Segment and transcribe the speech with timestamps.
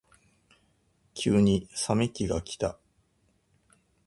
[1.13, 2.79] 急に冷め期がきた。